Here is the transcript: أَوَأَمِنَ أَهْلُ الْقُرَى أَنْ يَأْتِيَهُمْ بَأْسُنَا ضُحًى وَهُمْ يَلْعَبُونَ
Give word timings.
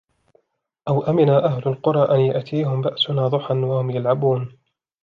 أَوَأَمِنَ 0.87 1.29
أَهْلُ 1.29 1.63
الْقُرَى 1.65 2.15
أَنْ 2.15 2.19
يَأْتِيَهُمْ 2.19 2.81
بَأْسُنَا 2.81 3.27
ضُحًى 3.27 3.53
وَهُمْ 3.53 3.89
يَلْعَبُونَ 3.91 4.57